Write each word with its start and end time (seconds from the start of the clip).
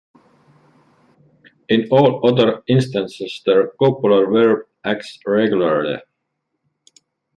In 1.69 1.87
all 1.91 2.25
other 2.27 2.63
instances 2.65 3.43
the 3.45 3.71
copular 3.79 4.25
verb 4.31 4.65
acts 4.83 5.19
regularly. 5.27 5.97